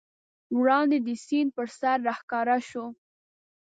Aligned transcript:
وړاندې 0.59 0.97
د 1.07 1.09
سیند 1.25 1.49
پر 1.57 1.67
سر 1.79 1.97
راښکاره 2.07 2.57
شوه. 2.69 2.87